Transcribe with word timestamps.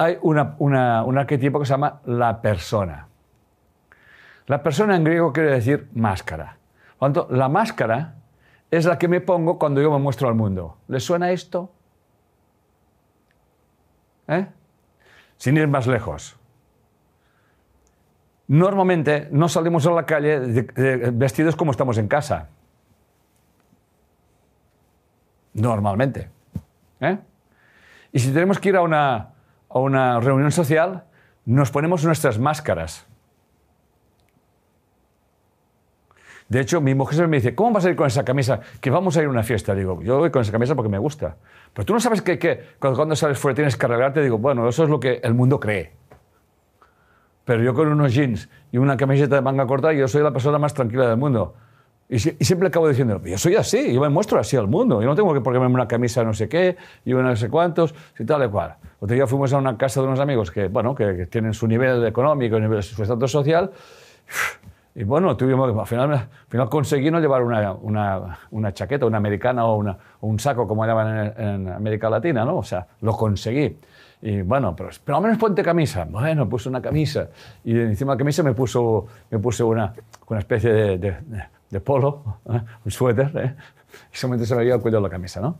hay 0.00 0.16
una- 0.22 0.56
un 1.04 1.18
arquetipo 1.18 1.58
que 1.60 1.66
se 1.66 1.72
llama 1.74 2.00
la 2.06 2.40
persona. 2.40 3.06
La 4.46 4.62
persona 4.62 4.96
en 4.96 5.04
griego 5.04 5.30
quiere 5.30 5.50
decir 5.50 5.90
máscara. 5.92 6.56
Por 6.98 7.10
lo 7.10 7.12
tanto, 7.14 7.34
la 7.36 7.50
máscara 7.50 8.14
es 8.70 8.86
la 8.86 8.98
que 8.98 9.08
me 9.08 9.20
pongo 9.20 9.58
cuando 9.58 9.82
yo 9.82 9.90
me 9.90 9.98
muestro 9.98 10.26
al 10.28 10.34
mundo. 10.34 10.78
¿Les 10.88 11.04
suena 11.04 11.30
esto? 11.32 11.70
¿Eh? 14.26 14.46
Sin 15.36 15.58
ir 15.58 15.68
más 15.68 15.86
lejos. 15.86 16.34
Normalmente 18.48 19.28
no 19.30 19.50
salimos 19.50 19.86
a 19.86 19.90
la 19.90 20.06
calle 20.06 20.38
vestidos 21.12 21.56
como 21.56 21.72
estamos 21.72 21.98
en 21.98 22.08
casa. 22.08 22.48
Normalmente. 25.52 26.30
¿Eh? 27.00 27.18
Y 28.12 28.18
si 28.18 28.32
tenemos 28.32 28.58
que 28.58 28.70
ir 28.70 28.76
a 28.76 28.82
una, 28.82 29.34
a 29.70 29.78
una 29.78 30.20
reunión 30.20 30.52
social, 30.52 31.04
nos 31.46 31.70
ponemos 31.70 32.04
nuestras 32.04 32.38
máscaras. 32.38 33.06
De 36.48 36.60
hecho, 36.60 36.80
mi 36.80 36.96
mujer 36.96 37.28
me 37.28 37.36
dice, 37.36 37.54
¿cómo 37.54 37.70
vas 37.70 37.84
a 37.84 37.90
ir 37.90 37.96
con 37.96 38.08
esa 38.08 38.24
camisa? 38.24 38.60
Que 38.80 38.90
vamos 38.90 39.16
a 39.16 39.20
ir 39.20 39.26
a 39.26 39.30
una 39.30 39.44
fiesta. 39.44 39.72
Digo, 39.72 40.02
yo 40.02 40.18
voy 40.18 40.32
con 40.32 40.42
esa 40.42 40.50
camisa 40.50 40.74
porque 40.74 40.88
me 40.88 40.98
gusta. 40.98 41.36
Pero 41.72 41.86
tú 41.86 41.92
no 41.92 42.00
sabes 42.00 42.22
que, 42.22 42.40
que 42.40 42.60
cuando 42.80 43.14
sales 43.14 43.38
fuera 43.38 43.54
tienes 43.54 43.76
que 43.76 43.86
arreglarte. 43.86 44.20
Digo, 44.20 44.36
bueno, 44.36 44.68
eso 44.68 44.82
es 44.82 44.90
lo 44.90 44.98
que 44.98 45.20
el 45.22 45.32
mundo 45.32 45.60
cree. 45.60 45.92
Pero 47.44 47.62
yo 47.62 47.72
con 47.72 47.86
unos 47.86 48.12
jeans 48.12 48.48
y 48.72 48.78
una 48.78 48.96
camiseta 48.96 49.36
de 49.36 49.42
manga 49.42 49.64
corta, 49.64 49.92
yo 49.92 50.08
soy 50.08 50.24
la 50.24 50.32
persona 50.32 50.58
más 50.58 50.74
tranquila 50.74 51.08
del 51.08 51.16
mundo. 51.16 51.54
Y, 52.12 52.16
y 52.16 52.44
siempre 52.44 52.66
acabo 52.66 52.88
diciendo, 52.88 53.22
yo 53.24 53.38
soy 53.38 53.54
así, 53.54 53.94
yo 53.94 54.00
me 54.00 54.08
muestro 54.08 54.40
así 54.40 54.56
al 54.56 54.66
mundo. 54.66 55.00
Yo 55.00 55.06
no 55.06 55.14
tengo 55.14 55.32
que 55.32 55.40
ponerme 55.40 55.68
una 55.68 55.86
camisa 55.86 56.24
no 56.24 56.34
sé 56.34 56.48
qué 56.48 56.76
y 57.04 57.12
una 57.12 57.30
no 57.30 57.36
sé 57.36 57.48
cuántos 57.48 57.94
y 58.18 58.24
tal 58.24 58.44
y 58.44 58.48
cual. 58.48 58.74
Otro 58.98 59.14
día 59.14 59.26
fuimos 59.28 59.52
a 59.52 59.58
una 59.58 59.78
casa 59.78 60.00
de 60.00 60.08
unos 60.08 60.18
amigos 60.18 60.50
que, 60.50 60.66
bueno, 60.66 60.92
que, 60.94 61.16
que 61.16 61.26
tienen 61.26 61.54
su 61.54 61.68
nivel 61.68 62.04
económico, 62.04 62.58
nivel, 62.58 62.82
su 62.82 63.00
estatus 63.00 63.30
social. 63.30 63.70
Y 64.92 65.04
bueno, 65.04 65.36
tuvimos, 65.36 65.70
al 65.78 65.86
final, 65.86 66.12
al 66.12 66.28
final 66.48 66.68
conseguí 66.68 67.12
no 67.12 67.20
llevar 67.20 67.42
una, 67.44 67.72
una, 67.74 68.38
una 68.50 68.72
chaqueta, 68.74 69.06
una 69.06 69.18
americana 69.18 69.64
o, 69.64 69.76
una- 69.76 69.96
o 70.20 70.26
un 70.26 70.40
saco 70.40 70.66
como 70.66 70.84
llaman 70.84 71.32
en, 71.38 71.48
en 71.48 71.68
América 71.68 72.10
Latina, 72.10 72.44
¿no? 72.44 72.56
O 72.58 72.64
sea, 72.64 72.86
lo 73.02 73.12
conseguí. 73.16 73.76
Y 74.22 74.42
bueno, 74.42 74.74
pero, 74.76 74.90
pero 75.04 75.16
al 75.18 75.22
menos 75.22 75.38
ponte 75.38 75.62
camisa. 75.62 76.04
Bueno, 76.10 76.48
puse 76.48 76.68
una 76.68 76.82
camisa. 76.82 77.28
Y 77.64 77.78
encima 77.78 78.12
de 78.12 78.16
la 78.16 78.18
camisa 78.18 78.42
me 78.42 78.52
puso, 78.52 79.06
me 79.30 79.38
puse 79.38 79.62
una, 79.62 79.94
una 80.26 80.40
especie 80.40 80.72
de, 80.72 80.98
de- 80.98 81.16
de- 81.70 81.80
polo, 81.80 82.40
¿eh? 82.50 82.60
un 82.84 82.90
suéter. 82.90 83.32
¿eh? 83.36 83.56
Y 84.12 84.16
solamente 84.16 84.46
se 84.46 84.54
veía 84.54 84.74
el 84.74 84.80
cuello 84.80 84.98
de 84.98 85.02
la 85.02 85.10
camisa, 85.10 85.40
¿no? 85.40 85.56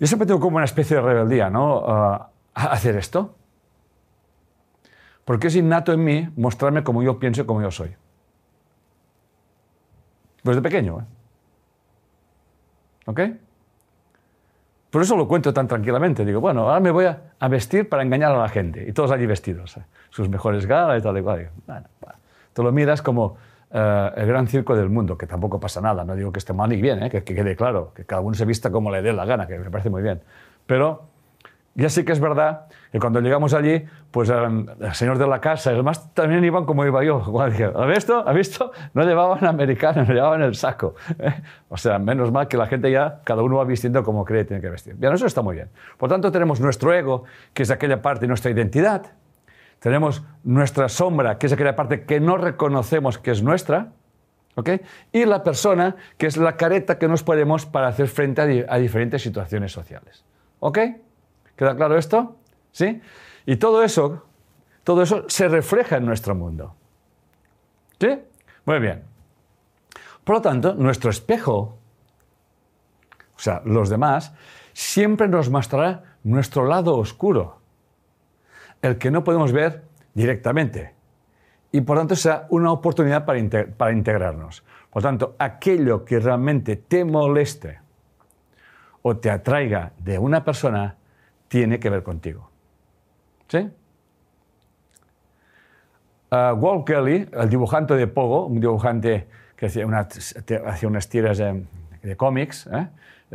Yo 0.00 0.06
siempre 0.06 0.26
tengo 0.26 0.40
como 0.40 0.56
una 0.56 0.64
especie 0.64 0.96
de 0.96 1.02
rebeldía, 1.02 1.50
¿no? 1.50 1.84
A 1.86 2.30
hacer 2.54 2.96
esto. 2.96 3.34
Porque 5.24 5.48
es 5.48 5.56
innato 5.56 5.92
en 5.92 6.04
mí 6.04 6.28
mostrarme 6.36 6.82
como 6.82 7.02
yo 7.02 7.18
pienso 7.18 7.42
y 7.42 7.44
como 7.44 7.60
yo 7.60 7.70
soy. 7.70 7.94
Desde 10.42 10.62
pequeño, 10.62 11.00
¿eh? 11.00 11.04
¿Ok? 13.06 13.20
Por 14.90 15.02
eso 15.02 15.16
lo 15.16 15.28
cuento 15.28 15.52
tan 15.52 15.68
tranquilamente. 15.68 16.24
Digo, 16.24 16.40
bueno, 16.40 16.62
ahora 16.62 16.80
me 16.80 16.90
voy 16.90 17.04
a, 17.04 17.48
vestir 17.48 17.88
para 17.88 18.02
engañar 18.02 18.32
a 18.32 18.38
la 18.38 18.48
gente. 18.48 18.86
Y 18.88 18.92
todos 18.92 19.10
allí 19.10 19.26
vestidos. 19.26 19.76
¿eh? 19.76 19.84
Sus 20.10 20.28
mejores 20.28 20.66
galas 20.66 21.00
y 21.00 21.02
tal 21.02 21.18
y 21.18 21.22
cual. 21.22 21.50
Bueno, 21.66 21.86
bueno. 22.00 22.18
Tú 22.54 22.62
lo 22.62 22.72
miras 22.72 23.02
como 23.02 23.36
eh, 23.70 24.10
el 24.16 24.26
gran 24.26 24.46
circo 24.46 24.74
del 24.76 24.88
mundo, 24.88 25.16
que 25.18 25.26
tampoco 25.26 25.60
pasa 25.60 25.80
nada. 25.80 26.04
No 26.04 26.14
digo 26.16 26.32
que 26.32 26.38
esté 26.38 26.52
mal 26.52 26.70
ni 26.70 26.80
bien, 26.80 27.02
¿eh? 27.02 27.10
que, 27.10 27.24
que 27.24 27.34
quede 27.34 27.56
claro. 27.56 27.92
Que 27.94 28.04
cada 28.04 28.22
uno 28.22 28.34
se 28.34 28.44
vista 28.44 28.70
como 28.70 28.90
le 28.90 29.02
dé 29.02 29.12
la 29.12 29.24
gana, 29.24 29.46
que 29.46 29.58
me 29.58 29.70
parece 29.70 29.90
muy 29.90 30.02
bien. 30.02 30.22
Pero 30.66 31.08
ya 31.78 31.88
sí 31.88 32.04
que 32.04 32.10
es 32.10 32.18
verdad 32.18 32.66
que 32.90 32.98
cuando 32.98 33.20
llegamos 33.20 33.54
allí, 33.54 33.84
pues 34.10 34.30
um, 34.30 34.66
el 34.80 34.94
señor 34.94 35.16
de 35.16 35.28
la 35.28 35.40
casa 35.40 35.70
los 35.70 35.78
demás 35.78 36.12
también 36.12 36.44
iban 36.44 36.64
como 36.64 36.84
iba 36.84 37.04
yo. 37.04 37.22
Dije, 37.50 37.70
¿has 37.72 37.86
visto? 37.86 38.26
¿Has 38.26 38.34
visto? 38.34 38.72
No 38.94 39.04
llevaban 39.04 39.44
americano, 39.46 40.04
no 40.04 40.12
llevaban 40.12 40.42
el 40.42 40.56
saco. 40.56 40.96
¿eh? 41.20 41.40
O 41.68 41.76
sea, 41.76 42.00
menos 42.00 42.32
mal 42.32 42.48
que 42.48 42.56
la 42.56 42.66
gente 42.66 42.90
ya, 42.90 43.20
cada 43.22 43.42
uno 43.42 43.58
va 43.58 43.64
vistiendo 43.64 44.02
como 44.02 44.24
cree 44.24 44.40
que 44.40 44.48
tiene 44.48 44.60
que 44.60 44.70
vestir. 44.70 44.96
Bien, 44.96 45.12
eso 45.12 45.26
está 45.26 45.40
muy 45.40 45.54
bien. 45.54 45.68
Por 45.96 46.08
tanto, 46.08 46.32
tenemos 46.32 46.60
nuestro 46.60 46.92
ego, 46.92 47.22
que 47.54 47.62
es 47.62 47.70
aquella 47.70 48.02
parte 48.02 48.22
de 48.22 48.26
nuestra 48.26 48.50
identidad. 48.50 49.02
Tenemos 49.80 50.22
nuestra 50.44 50.88
sombra, 50.88 51.38
que 51.38 51.46
es 51.46 51.52
aquella 51.52 51.76
parte 51.76 52.04
que 52.04 52.20
no 52.20 52.36
reconocemos 52.36 53.18
que 53.18 53.30
es 53.30 53.42
nuestra. 53.42 53.92
¿ok? 54.56 54.70
Y 55.12 55.24
la 55.24 55.44
persona, 55.44 55.96
que 56.16 56.26
es 56.26 56.36
la 56.36 56.56
careta 56.56 56.98
que 56.98 57.06
nos 57.06 57.22
ponemos 57.22 57.64
para 57.64 57.88
hacer 57.88 58.08
frente 58.08 58.40
a, 58.40 58.74
a 58.74 58.78
diferentes 58.78 59.22
situaciones 59.22 59.72
sociales. 59.72 60.24
¿Ok? 60.60 60.78
¿Queda 61.56 61.76
claro 61.76 61.96
esto? 61.96 62.36
¿Sí? 62.72 63.00
Y 63.46 63.56
todo 63.56 63.82
eso, 63.82 64.26
todo 64.84 65.02
eso 65.02 65.24
se 65.28 65.48
refleja 65.48 65.96
en 65.96 66.06
nuestro 66.06 66.34
mundo. 66.34 66.74
¿Sí? 68.00 68.18
Muy 68.64 68.78
bien. 68.80 69.04
Por 70.24 70.36
lo 70.36 70.42
tanto, 70.42 70.74
nuestro 70.74 71.10
espejo, 71.10 71.78
o 73.36 73.38
sea, 73.40 73.62
los 73.64 73.88
demás, 73.88 74.34
siempre 74.72 75.26
nos 75.26 75.50
mostrará 75.50 76.16
nuestro 76.22 76.66
lado 76.66 76.96
oscuro, 76.96 77.60
el 78.82 78.98
que 78.98 79.10
no 79.10 79.24
podemos 79.24 79.52
ver 79.52 79.82
directamente. 80.14 80.94
Y 81.72 81.80
por 81.82 81.98
tanto 81.98 82.16
será 82.16 82.46
una 82.50 82.72
oportunidad 82.72 83.24
para, 83.24 83.38
inte- 83.38 83.66
para 83.66 83.92
integrarnos. 83.92 84.64
Por 84.90 85.02
tanto, 85.02 85.36
aquello 85.38 86.04
que 86.04 86.18
realmente 86.18 86.76
te 86.76 87.04
moleste 87.04 87.80
o 89.02 89.16
te 89.16 89.30
atraiga 89.30 89.92
de 89.98 90.18
una 90.18 90.44
persona 90.44 90.96
tiene 91.48 91.78
que 91.78 91.90
ver 91.90 92.02
contigo. 92.02 92.50
¿Sí? 93.48 93.70
Ah, 96.30 96.54
Walt 96.54 96.86
Kelly, 96.86 97.28
el 97.32 97.48
dibujante 97.48 97.94
de 97.94 98.06
Pogo, 98.06 98.46
un 98.46 98.60
dibujante 98.60 99.28
que 99.56 99.66
hacía, 99.66 99.86
una- 99.86 100.00
hacía 100.66 100.88
unas 100.88 101.08
tiras 101.08 101.38
de, 101.38 101.64
de 102.02 102.16
cómics, 102.16 102.68
¿eh? 102.72 102.88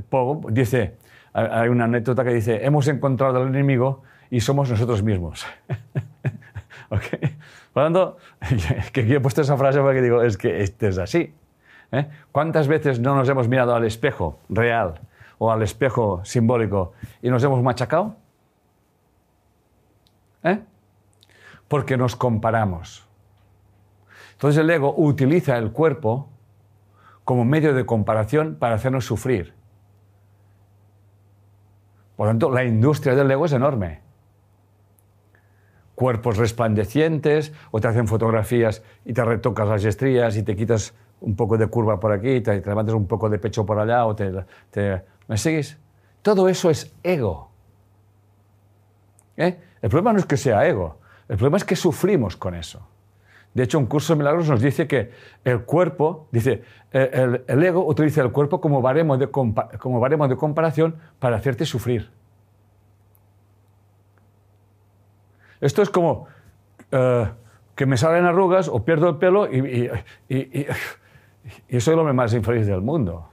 Pogo, 0.10 0.50
dice, 0.52 0.96
hay 1.34 1.70
una 1.70 1.84
anécdota 1.86 2.24
que 2.24 2.34
dice, 2.34 2.66
hemos 2.66 2.88
encontrado 2.88 3.42
al 3.42 3.48
enemigo 3.48 4.04
y 4.34 4.42
somos 4.42 4.68
nosotros 4.68 5.04
mismos. 5.04 5.46
¿Ok? 6.90 7.04
Por 7.72 7.84
lo 7.84 7.84
tanto, 7.84 8.18
que 8.92 9.06
yo 9.06 9.18
he 9.18 9.20
puesto 9.20 9.42
esa 9.42 9.56
frase 9.58 9.80
porque 9.80 10.02
digo, 10.02 10.24
es 10.24 10.38
que 10.38 10.64
esto 10.64 10.88
es 10.88 10.98
así. 10.98 11.36
¿eh? 11.92 12.10
¿Cuántas 12.32 12.68
veces 12.68 13.00
no 13.00 13.16
nos 13.16 13.30
hemos 13.30 13.48
mirado 13.48 13.76
al 13.76 13.86
espejo 13.86 14.40
real 14.50 15.02
o 15.38 15.52
al 15.52 15.62
espejo 15.62 16.26
simbólico 16.26 16.94
y 17.22 17.30
nos 17.30 17.44
hemos 17.44 17.62
machacado? 17.62 18.16
¿Eh? 20.42 20.60
Porque 21.68 21.96
nos 21.96 22.16
comparamos. 22.16 23.08
Entonces 24.32 24.60
el 24.60 24.70
ego 24.72 24.96
utiliza 24.98 25.60
el 25.60 25.72
cuerpo 25.72 26.28
como 27.24 27.46
medio 27.46 27.76
de 27.76 27.86
comparación 27.86 28.56
para 28.56 28.74
hacernos 28.74 29.06
sufrir. 29.06 29.54
Por 32.16 32.26
lo 32.26 32.32
tanto, 32.32 32.50
la 32.50 32.64
industria 32.64 33.14
del 33.14 33.30
ego 33.30 33.46
es 33.46 33.54
enorme. 33.54 34.02
Cuerpos 36.04 36.36
resplandecientes, 36.36 37.54
o 37.72 37.80
te 37.80 37.88
hacen 37.88 38.10
fotografías 38.10 38.84
y 39.06 39.14
te 39.14 39.24
retocas 39.24 39.70
las 39.70 39.86
estrías 39.86 40.36
y 40.36 40.44
te 40.44 40.54
quitas 40.54 40.94
un 41.22 41.38
poco 41.38 41.58
de 41.58 41.68
curva 41.68 41.98
por 41.98 42.12
aquí, 42.12 42.42
te, 42.42 42.60
te 42.60 42.70
levantas 42.70 42.94
un 42.94 43.08
poco 43.08 43.30
de 43.30 43.40
pecho 43.40 43.66
por 43.66 43.80
allá, 43.80 44.06
o 44.06 44.14
te, 44.14 44.34
¿Me 45.30 45.38
sigues? 45.38 45.78
Todo 46.22 46.50
eso 46.50 46.70
es 46.70 46.94
ego. 47.04 47.52
¿Eh? 49.38 49.58
El 49.82 49.90
problema 49.90 50.12
no 50.12 50.20
es 50.20 50.26
que 50.26 50.36
sea 50.36 50.68
ego, 50.68 50.98
el 51.30 51.38
problema 51.38 51.56
es 51.56 51.64
que 51.64 51.78
sufrimos 51.78 52.36
con 52.36 52.54
eso. 52.54 52.86
De 53.54 53.64
hecho, 53.64 53.80
un 53.80 53.86
curso 53.86 54.12
de 54.12 54.18
milagros 54.18 54.50
nos 54.50 54.62
dice 54.62 54.90
que 54.90 55.12
el 55.46 55.62
cuerpo, 55.62 56.28
dice, 56.34 56.64
el, 56.92 57.64
ego 57.64 57.88
utiliza 57.88 58.22
el 58.24 58.34
cuerpo 58.34 58.60
como 58.60 58.82
baremo, 58.82 59.18
como 59.32 60.00
baremo 60.02 60.28
de 60.28 60.36
comparación 60.36 60.98
para 61.20 61.38
hacerte 61.38 61.66
sufrir. 61.66 62.12
Esto 65.64 65.82
es 65.82 65.90
como 65.90 66.28
eh, 66.92 67.30
que 67.76 67.86
me 67.86 67.96
salen 67.96 68.26
arrugas 68.26 68.68
o 68.68 68.84
pierdo 68.84 69.08
el 69.10 69.16
pelo 69.16 69.50
y, 69.50 69.60
y- 69.60 69.90
y- 70.28 70.68
y- 71.70 71.80
soy 71.80 71.94
el 71.94 72.00
hombre 72.00 72.14
más 72.14 72.34
infeliz 72.34 72.68
del 72.68 72.82
mundo. 72.82 73.30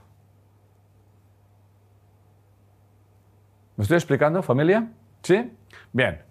¿Me 3.77 3.83
estoy 3.83 3.97
explicando, 3.97 4.43
familia? 4.43 4.89
¿Sí? 5.23 5.51
Bien. 5.93 6.23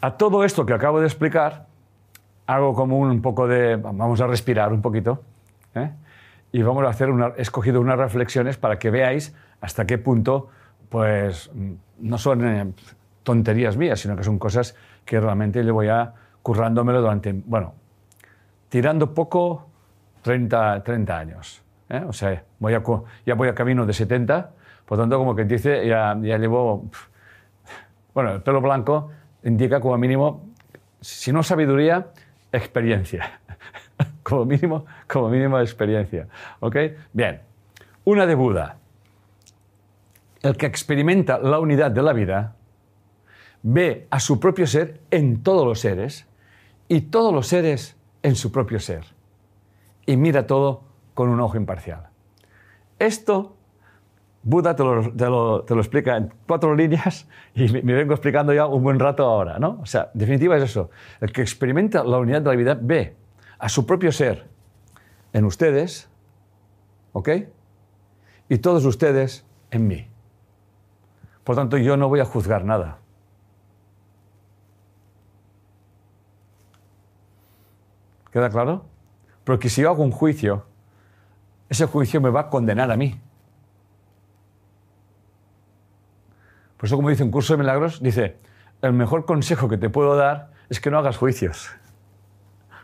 A 0.00 0.16
todo 0.16 0.44
esto 0.44 0.64
que 0.64 0.74
acabo 0.74 1.00
de 1.00 1.06
explicar, 1.06 1.66
hago 2.46 2.74
como 2.74 2.98
un 2.98 3.20
poco 3.20 3.48
de... 3.48 3.76
Vamos 3.76 4.20
a 4.20 4.26
respirar 4.28 4.72
un 4.72 4.80
poquito. 4.82 5.22
¿eh? 5.74 5.90
Y 6.52 6.62
vamos 6.62 6.84
a 6.84 6.88
hacer 6.88 7.10
una... 7.10 7.32
He 7.36 7.42
escogido 7.42 7.80
unas 7.80 7.98
reflexiones 7.98 8.58
para 8.58 8.78
que 8.78 8.90
veáis 8.90 9.34
hasta 9.60 9.86
qué 9.86 9.98
punto, 9.98 10.48
pues, 10.88 11.50
no 11.98 12.18
son 12.18 12.44
eh, 12.46 12.72
tonterías 13.22 13.76
mías, 13.76 14.00
sino 14.00 14.16
que 14.16 14.24
son 14.24 14.38
cosas 14.38 14.76
que 15.04 15.20
realmente 15.20 15.62
llevo 15.62 15.82
ya 15.82 16.14
currándomelo 16.42 17.00
durante, 17.00 17.32
bueno, 17.32 17.74
tirando 18.68 19.14
poco, 19.14 19.66
30, 20.22 20.82
30 20.82 21.18
años. 21.18 21.62
¿eh? 21.88 22.02
O 22.06 22.12
sea, 22.12 22.42
voy 22.58 22.74
a, 22.74 22.82
ya 23.26 23.34
voy 23.34 23.48
a 23.48 23.54
camino 23.54 23.86
de 23.86 23.92
70, 23.92 24.50
por 24.86 24.98
tanto, 24.98 25.18
como 25.18 25.34
que 25.34 25.44
dice, 25.44 25.86
ya, 25.86 26.16
ya 26.20 26.38
llevo 26.38 26.90
Bueno, 28.14 28.32
el 28.32 28.42
pelo 28.42 28.60
blanco 28.60 29.10
indica 29.44 29.80
como 29.80 29.96
mínimo, 29.98 30.50
si 31.00 31.32
no 31.32 31.42
sabiduría, 31.42 32.08
experiencia. 32.52 33.40
como 34.22 34.44
mínimo, 34.44 34.84
como 35.08 35.28
mínimo 35.28 35.58
experiencia. 35.60 36.28
¿Ok? 36.60 36.76
Bien. 37.12 37.40
Una 38.04 38.26
de 38.26 38.34
Buda. 38.34 38.76
El 40.42 40.56
que 40.56 40.66
experimenta 40.66 41.38
la 41.38 41.60
unidad 41.60 41.90
de 41.90 42.02
la 42.02 42.12
vida 42.12 42.54
ve 43.62 44.06
a 44.10 44.20
su 44.20 44.40
propio 44.40 44.66
ser 44.66 45.00
en 45.10 45.42
todos 45.42 45.66
los 45.66 45.80
seres 45.80 46.26
y 46.88 47.02
todos 47.02 47.32
los 47.32 47.46
seres 47.46 47.96
en 48.22 48.36
su 48.36 48.52
propio 48.52 48.80
ser. 48.80 49.04
Y 50.06 50.16
mira 50.16 50.46
todo 50.46 50.82
con 51.14 51.28
un 51.28 51.40
ojo 51.40 51.56
imparcial. 51.56 52.08
Esto 52.98 53.56
Buda 54.44 54.74
te 54.74 54.82
lo, 54.82 55.64
explica 55.68 56.16
en 56.16 56.32
cuatro 56.48 56.74
líneas 56.74 57.28
y 57.54 57.68
me, 57.68 57.94
vengo 57.94 58.12
explicando 58.12 58.52
ya 58.52 58.66
un 58.66 58.82
buen 58.82 58.98
rato 58.98 59.24
ahora, 59.24 59.58
¿no? 59.58 59.78
O 59.80 59.86
sea, 59.86 60.10
en 60.12 60.18
definitiva 60.18 60.56
es 60.56 60.64
eso. 60.64 60.90
El 61.20 61.32
que 61.32 61.42
experimenta 61.42 62.02
la 62.02 62.18
unidad 62.18 62.42
de 62.42 62.50
la 62.50 62.56
vida 62.56 62.78
ve 62.80 63.16
a 63.58 63.68
su 63.68 63.86
propio 63.86 64.10
ser 64.10 64.48
en 65.32 65.44
ustedes, 65.44 66.10
¿ok? 67.12 67.28
Y 68.48 68.58
todos 68.58 68.84
ustedes 68.84 69.46
en 69.70 69.86
mí. 69.86 70.08
Por 71.44 71.56
tanto, 71.56 71.78
yo 71.78 71.96
no 71.96 72.08
voy 72.08 72.20
a 72.20 72.24
juzgar 72.24 72.64
nada. 72.64 72.98
¿Queda 78.32 78.50
claro? 78.50 78.86
Porque 79.44 79.68
si 79.68 79.82
yo 79.82 79.90
hago 79.90 80.02
un 80.02 80.10
juicio, 80.10 80.64
ese 81.68 81.86
juicio 81.86 82.20
me 82.20 82.30
va 82.30 82.40
a 82.40 82.50
condenar 82.50 82.90
a 82.90 82.96
mí. 82.96 83.20
Por 86.76 86.86
eso, 86.86 86.96
como 86.96 87.10
dice 87.10 87.22
un 87.22 87.30
curso 87.30 87.52
de 87.52 87.58
milagros, 87.58 88.02
dice, 88.02 88.38
el 88.80 88.92
mejor 88.92 89.24
consejo 89.24 89.68
que 89.68 89.78
te 89.78 89.88
puedo 89.88 90.16
dar 90.16 90.50
es 90.68 90.80
que 90.80 90.90
no 90.90 90.98
hagas 90.98 91.16
juicios. 91.16 91.70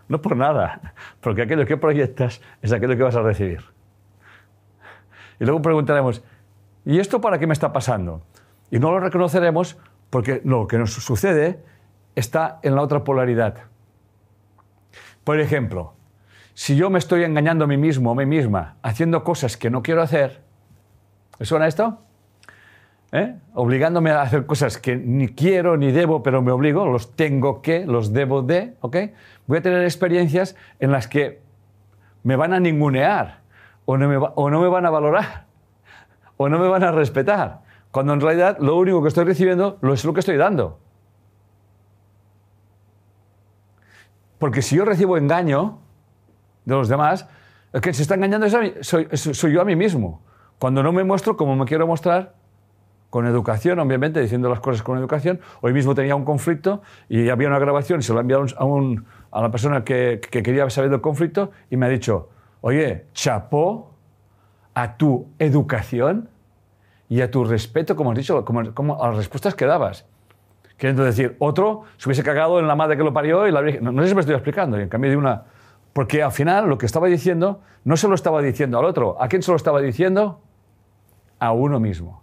No 0.08 0.22
por 0.22 0.38
nada, 0.38 0.94
porque 1.20 1.42
aquello 1.42 1.66
que 1.66 1.76
proyectas 1.76 2.40
es 2.62 2.72
aquello 2.72 2.96
que 2.96 3.02
vas 3.02 3.14
a 3.14 3.20
recibir. 3.20 3.62
Y 5.38 5.44
luego 5.44 5.60
preguntaremos, 5.60 6.24
¿y 6.86 6.98
esto 6.98 7.20
para 7.20 7.38
qué 7.38 7.46
me 7.46 7.52
está 7.52 7.74
pasando? 7.74 8.22
Y 8.70 8.78
no 8.78 8.90
lo 8.90 9.00
reconoceremos 9.00 9.76
porque 10.08 10.40
lo 10.46 10.66
que 10.66 10.78
nos 10.78 10.94
sucede 10.94 11.62
está 12.14 12.58
en 12.62 12.74
la 12.74 12.80
otra 12.80 13.04
polaridad. 13.04 13.68
Por 15.28 15.40
ejemplo, 15.40 15.92
si 16.54 16.74
yo 16.74 16.88
me 16.88 16.98
estoy 16.98 17.22
engañando 17.22 17.64
a 17.64 17.68
mí 17.68 17.76
mismo 17.76 18.12
a 18.12 18.14
mí 18.14 18.24
misma 18.24 18.76
haciendo 18.80 19.24
cosas 19.24 19.58
que 19.58 19.68
no 19.68 19.82
quiero 19.82 20.00
hacer, 20.00 20.40
¿me 21.38 21.44
suena 21.44 21.66
esto? 21.66 21.98
¿Eh? 23.12 23.34
Obligándome 23.52 24.10
a 24.10 24.22
hacer 24.22 24.46
cosas 24.46 24.78
que 24.78 24.96
ni 24.96 25.28
quiero 25.28 25.76
ni 25.76 25.92
debo, 25.92 26.22
pero 26.22 26.40
me 26.40 26.50
obligo, 26.50 26.86
los 26.86 27.14
tengo 27.14 27.60
que, 27.60 27.84
los 27.84 28.14
debo 28.14 28.40
de, 28.40 28.72
¿ok? 28.80 28.96
Voy 29.46 29.58
a 29.58 29.60
tener 29.60 29.82
experiencias 29.82 30.56
en 30.80 30.92
las 30.92 31.08
que 31.08 31.42
me 32.22 32.34
van 32.34 32.54
a 32.54 32.58
ningunear, 32.58 33.40
o 33.84 33.98
no 33.98 34.08
me 34.62 34.68
van 34.68 34.86
a 34.86 34.90
valorar, 34.90 35.44
o 36.38 36.48
no 36.48 36.58
me 36.58 36.68
van 36.68 36.84
a 36.84 36.90
respetar, 36.90 37.60
cuando 37.90 38.14
en 38.14 38.22
realidad 38.22 38.56
lo 38.60 38.76
único 38.76 39.02
que 39.02 39.08
estoy 39.08 39.24
recibiendo 39.24 39.78
es 39.92 40.06
lo 40.06 40.14
que 40.14 40.20
estoy 40.20 40.38
dando. 40.38 40.87
Porque 44.38 44.62
si 44.62 44.76
yo 44.76 44.84
recibo 44.84 45.16
engaño 45.16 45.78
de 46.64 46.74
los 46.74 46.88
demás, 46.88 47.28
el 47.72 47.80
que 47.80 47.92
se 47.92 48.02
está 48.02 48.14
engañando 48.14 48.46
es 48.46 48.86
soy, 48.86 49.52
yo 49.52 49.60
a 49.60 49.64
mí 49.64 49.76
mismo. 49.76 50.22
Cuando 50.58 50.82
no 50.82 50.92
me 50.92 51.04
muestro 51.04 51.36
como 51.36 51.56
me 51.56 51.64
quiero 51.64 51.86
mostrar, 51.86 52.34
con 53.10 53.26
educación, 53.26 53.78
obviamente, 53.78 54.20
diciendo 54.20 54.50
las 54.50 54.60
cosas 54.60 54.82
con 54.82 54.98
educación. 54.98 55.40
Hoy 55.62 55.72
mismo 55.72 55.94
tenía 55.94 56.14
un 56.14 56.26
conflicto 56.26 56.82
y 57.08 57.30
había 57.30 57.48
una 57.48 57.58
grabación 57.58 58.00
y 58.00 58.02
se 58.02 58.12
lo 58.12 58.18
ha 58.18 58.22
enviado 58.22 58.44
a, 59.30 59.40
la 59.40 59.50
persona 59.50 59.82
que, 59.82 60.20
que, 60.30 60.42
quería 60.42 60.68
saber 60.68 60.90
del 60.90 61.00
conflicto 61.00 61.50
y 61.70 61.78
me 61.78 61.86
ha 61.86 61.88
dicho, 61.88 62.28
oye, 62.60 63.06
chapó 63.14 63.94
a 64.74 64.98
tu 64.98 65.28
educación 65.38 66.28
y 67.08 67.22
a 67.22 67.30
tu 67.30 67.44
respeto, 67.44 67.96
como 67.96 68.10
has 68.10 68.18
dicho, 68.18 68.44
como 68.44 69.02
a 69.02 69.08
las 69.08 69.16
respuestas 69.16 69.54
que 69.54 69.64
dabas. 69.64 70.04
Queriendo 70.78 71.04
decir, 71.04 71.36
otro 71.40 71.82
se 71.96 72.08
hubiese 72.08 72.22
cagado 72.22 72.60
en 72.60 72.68
la 72.68 72.76
madre 72.76 72.96
que 72.96 73.02
lo 73.02 73.12
parió 73.12 73.46
y 73.46 73.52
la 73.52 73.60
no, 73.80 73.92
no 73.92 74.02
sé 74.02 74.08
si 74.08 74.14
me 74.14 74.20
estoy 74.20 74.36
explicando, 74.36 74.78
y 74.78 74.82
en 74.82 74.88
cambio 74.88 75.10
de 75.10 75.16
una... 75.16 75.42
Porque 75.92 76.22
al 76.22 76.32
final 76.32 76.68
lo 76.68 76.78
que 76.78 76.86
estaba 76.86 77.08
diciendo 77.08 77.60
no 77.84 77.96
se 77.96 78.06
lo 78.06 78.14
estaba 78.14 78.40
diciendo 78.40 78.78
al 78.78 78.84
otro. 78.84 79.20
¿A 79.20 79.28
quién 79.28 79.42
se 79.42 79.50
lo 79.50 79.56
estaba 79.56 79.80
diciendo? 79.80 80.40
A 81.40 81.50
uno 81.50 81.80
mismo. 81.80 82.22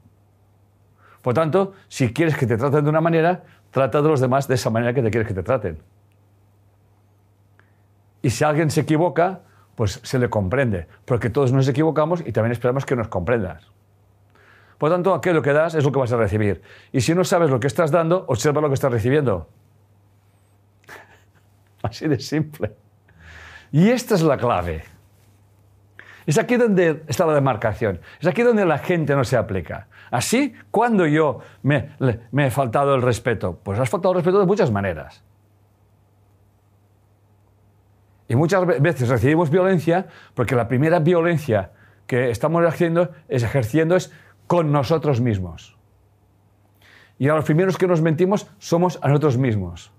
Por 1.22 1.34
tanto, 1.34 1.74
si 1.90 2.14
quieres 2.14 2.38
que 2.38 2.48
te 2.48 2.56
traten 2.56 2.84
de 2.84 2.90
una 2.90 3.02
manera, 3.02 3.44
trata 3.72 4.02
de 4.02 4.08
los 4.08 4.22
demás 4.22 4.48
de 4.48 4.56
esa 4.56 4.70
manera 4.70 4.94
que 4.94 5.02
te 5.02 5.12
quieres 5.12 5.28
que 5.28 5.34
te 5.34 5.44
traten. 5.44 5.80
Y 8.22 8.30
si 8.30 8.44
alguien 8.46 8.72
se 8.72 8.82
equivoca, 8.82 9.42
pues 9.76 10.00
se 10.04 10.18
le 10.18 10.30
comprende, 10.30 10.88
porque 11.04 11.30
todos 11.30 11.52
nos 11.52 11.68
equivocamos 11.68 12.22
y 12.26 12.32
también 12.32 12.54
esperamos 12.54 12.86
que 12.86 12.96
nos 12.96 13.10
comprendas. 13.10 13.70
Por 14.78 14.92
tanto, 14.92 15.14
aquello 15.14 15.42
que 15.42 15.54
das 15.54 15.76
es 15.76 15.84
lo 15.84 15.92
que 15.92 16.00
vas 16.00 16.12
a 16.12 16.18
recibir. 16.18 16.62
Y 16.92 17.02
si 17.02 17.16
no 17.16 17.24
sabes 17.24 17.50
lo 17.50 17.60
que 17.60 17.68
estás 17.68 17.92
dando, 17.92 18.26
observa 18.28 18.62
lo 18.62 18.68
que 18.68 18.74
estás 18.74 18.92
recibiendo. 18.92 19.48
Así 21.82 22.08
de 22.08 22.20
simple. 22.20 22.76
Y 23.72 23.90
esta 23.90 24.16
es 24.16 24.22
la 24.22 24.38
clave. 24.38 24.84
Es 26.26 26.38
aquí 26.38 26.58
donde 26.58 27.04
está 27.08 27.26
la 27.26 27.34
demarcación. 27.34 28.00
Es 28.20 28.28
aquí 28.28 28.42
donde 28.42 28.66
la 28.66 28.80
gente 28.80 29.16
no 29.16 29.24
se 29.24 29.38
aplica. 29.38 29.88
Así, 30.10 30.54
cuando 30.72 31.06
yo 31.06 31.40
me, 31.62 31.92
he 32.38 32.50
faltado 32.52 32.96
el 32.96 33.02
respeto? 33.02 33.60
Pues 33.64 33.80
has 33.80 33.90
faltado 33.90 34.14
el 34.14 34.18
respeto 34.18 34.40
de 34.40 34.46
muchas 34.46 34.72
maneras. 34.72 35.24
Y 38.28 38.36
muchas 38.36 38.66
veces 38.66 39.08
recibimos 39.08 39.52
violencia 39.52 40.08
porque 40.34 40.56
la 40.56 40.68
primera 40.68 41.00
violencia 41.00 41.72
que 42.08 42.32
estamos 42.32 42.66
haciendo, 42.66 43.12
es 43.28 43.44
ejerciendo 43.44 43.96
es 43.96 44.12
con 44.48 44.72
nosotros 44.72 45.22
mismos. 45.22 45.78
Y 47.18 47.30
a 47.30 47.36
los 47.36 47.46
primeros 47.46 47.78
que 47.78 47.88
nos 47.88 48.02
mentimos 48.02 48.48
somos 48.58 49.00
a 49.02 49.08
nosotros 49.08 49.38
mismos. 49.38 49.92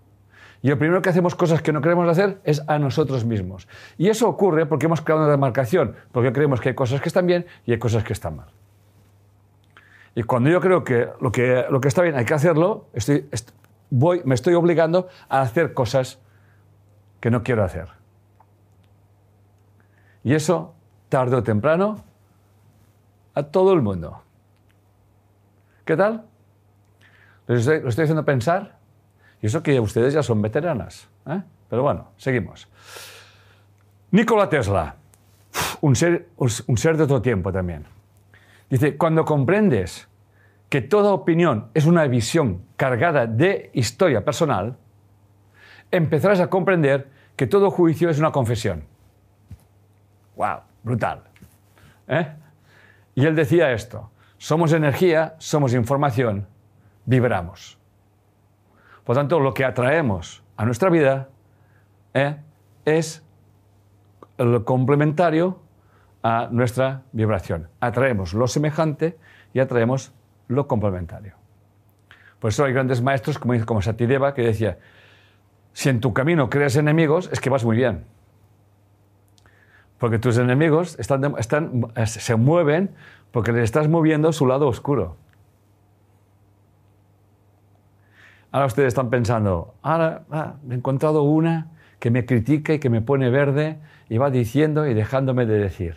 Y 0.62 0.70
el 0.70 0.78
primero 0.78 1.02
que 1.02 1.10
hacemos 1.10 1.34
cosas 1.34 1.62
que 1.62 1.72
no 1.72 1.80
queremos 1.80 2.08
hacer 2.08 2.40
es 2.44 2.62
a 2.66 2.78
nosotros 2.78 3.24
mismos. 3.24 3.68
Y 3.98 4.08
eso 4.08 4.28
ocurre 4.28 4.66
porque 4.66 4.86
hemos 4.86 5.00
creado 5.00 5.22
una 5.22 5.30
demarcación, 5.30 5.94
porque 6.12 6.32
creemos 6.32 6.60
que 6.60 6.70
hay 6.70 6.74
cosas 6.74 7.00
que 7.00 7.08
están 7.08 7.26
bien 7.26 7.46
y 7.66 7.72
hay 7.72 7.78
cosas 7.78 8.04
que 8.04 8.12
están 8.12 8.36
mal. 8.36 8.48
Y 10.14 10.22
cuando 10.22 10.48
yo 10.50 10.60
creo 10.60 10.82
que 10.82 11.08
lo 11.20 11.30
que, 11.30 11.66
lo 11.70 11.80
que 11.80 11.88
está 11.88 12.02
bien 12.02 12.16
hay 12.16 12.24
que 12.24 12.34
hacerlo, 12.34 12.86
voy, 13.90 14.22
me 14.24 14.34
estoy 14.34 14.54
obligando 14.54 15.08
a 15.28 15.42
hacer 15.42 15.74
cosas 15.74 16.18
que 17.20 17.30
no 17.30 17.42
quiero 17.42 17.62
hacer. 17.62 17.88
Y 20.24 20.34
eso, 20.34 20.74
tarde 21.08 21.36
o 21.36 21.42
temprano, 21.42 22.02
a 23.34 23.42
todo 23.44 23.72
el 23.74 23.82
mundo. 23.82 24.22
¿Qué 25.86 25.96
tal? 25.96 26.24
lo 27.46 27.54
estoy 27.54 28.02
haciendo 28.02 28.24
pensar? 28.24 28.76
Y 29.40 29.46
eso 29.46 29.62
que 29.62 29.78
ustedes 29.78 30.12
ya 30.12 30.22
son 30.22 30.42
veteranas. 30.42 31.08
¿eh? 31.26 31.40
Pero 31.70 31.82
bueno, 31.82 32.08
seguimos. 32.16 32.68
Nikola 34.10 34.48
Tesla, 34.48 34.96
un 35.82 35.94
ser, 35.94 36.28
un 36.36 36.76
ser 36.76 36.96
de 36.96 37.04
otro 37.04 37.22
tiempo 37.22 37.52
también. 37.52 37.84
Dice, 38.68 38.96
cuando 38.96 39.24
comprendes 39.24 40.08
que 40.68 40.82
toda 40.82 41.12
opinión 41.12 41.68
es 41.72 41.86
una 41.86 42.04
visión 42.08 42.62
cargada 42.76 43.28
de 43.28 43.70
historia 43.72 44.24
personal, 44.24 44.76
empezarás 45.92 46.40
a 46.40 46.50
comprender 46.50 47.08
que 47.36 47.46
todo 47.46 47.70
juicio 47.70 48.10
es 48.10 48.18
una 48.18 48.32
confesión. 48.32 48.82
¡Wow! 50.34 50.58
Brutal. 50.82 51.22
¿Eh? 52.08 52.26
Y 53.14 53.24
él 53.24 53.36
decía 53.36 53.70
esto, 53.72 54.10
somos 54.38 54.72
energía, 54.72 55.34
somos 55.38 55.74
información, 55.74 56.46
vibramos. 57.04 57.78
Por 59.04 59.16
tanto, 59.16 59.40
lo 59.40 59.54
que 59.54 59.64
atraemos 59.64 60.42
a 60.56 60.64
nuestra 60.64 60.90
vida 60.90 61.28
¿eh? 62.14 62.36
es 62.84 63.24
el 64.38 64.64
complementario 64.64 65.60
a 66.22 66.48
nuestra 66.50 67.02
vibración. 67.12 67.68
Atraemos 67.80 68.34
lo 68.34 68.48
semejante 68.48 69.16
y 69.54 69.60
atraemos 69.60 70.12
lo 70.48 70.66
complementario. 70.66 71.34
Por 72.40 72.50
eso 72.50 72.64
hay 72.64 72.72
grandes 72.72 73.00
maestros 73.00 73.38
como, 73.38 73.54
como 73.64 73.80
Satideva 73.80 74.34
que 74.34 74.42
decía, 74.42 74.78
si 75.72 75.88
en 75.88 76.00
tu 76.00 76.12
camino 76.12 76.50
creas 76.50 76.76
enemigos, 76.76 77.30
es 77.32 77.40
que 77.40 77.50
vas 77.50 77.64
muy 77.64 77.76
bien. 77.76 78.04
Porque 79.98 80.18
tus 80.18 80.38
enemigos 80.38 80.98
están, 80.98 81.34
están, 81.38 81.86
se 82.04 82.36
mueven 82.36 82.90
porque 83.30 83.52
les 83.52 83.64
estás 83.64 83.88
moviendo 83.88 84.32
su 84.32 84.46
lado 84.46 84.68
oscuro. 84.68 85.16
Ahora 88.52 88.66
ustedes 88.66 88.88
están 88.88 89.10
pensando, 89.10 89.74
ahora 89.82 90.22
ah, 90.30 90.54
he 90.70 90.74
encontrado 90.74 91.22
una 91.22 91.72
que 91.98 92.10
me 92.10 92.24
critica 92.24 92.72
y 92.72 92.78
que 92.78 92.88
me 92.88 93.02
pone 93.02 93.30
verde 93.30 93.78
y 94.08 94.18
va 94.18 94.30
diciendo 94.30 94.86
y 94.86 94.94
dejándome 94.94 95.46
de 95.46 95.58
decir. 95.58 95.96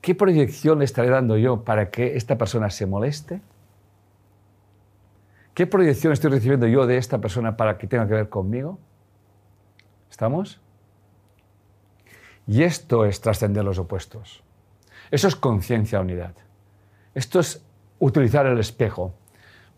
¿Qué 0.00 0.14
proyección 0.14 0.80
le 0.80 0.84
estaré 0.84 1.10
dando 1.10 1.36
yo 1.36 1.64
para 1.64 1.90
que 1.90 2.16
esta 2.16 2.36
persona 2.36 2.70
se 2.70 2.86
moleste? 2.86 3.40
¿Qué 5.54 5.66
proyección 5.66 6.12
estoy 6.12 6.30
recibiendo 6.30 6.66
yo 6.66 6.86
de 6.86 6.96
esta 6.96 7.20
persona 7.20 7.56
para 7.56 7.78
que 7.78 7.86
tenga 7.86 8.08
que 8.08 8.14
ver 8.14 8.28
conmigo? 8.28 8.78
¿Estamos? 10.10 10.60
Y 12.46 12.62
esto 12.62 13.04
es 13.04 13.20
trascender 13.20 13.64
los 13.64 13.78
opuestos. 13.78 14.42
Eso 15.10 15.28
es 15.28 15.36
conciencia 15.36 16.00
unidad. 16.00 16.34
Esto 17.14 17.40
es 17.40 17.64
utilizar 17.98 18.46
el 18.46 18.58
espejo 18.58 19.14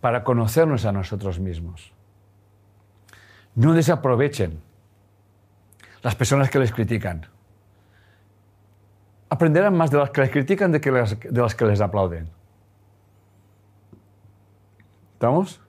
para 0.01 0.25
conocernos 0.25 0.85
a 0.85 0.93
nosotros 0.93 1.39
mismos. 1.39 1.93
No 3.55 3.73
desaprovechen 3.73 4.61
las 6.03 6.15
personas 6.15 6.51
que 6.51 6.59
les 6.59 6.73
critican. 6.73 7.27
Aprenderán 9.29 9.77
más 9.77 9.91
de 9.91 9.99
las 9.99 10.11
que 10.11 10.21
les 10.21 10.31
critican 10.31 10.73
de, 10.73 10.81
que 10.81 10.91
de 10.91 11.41
las 11.41 11.55
que 11.55 11.65
les 11.65 11.81
aplauden. 11.81 12.29
¿Estamos? 15.15 15.61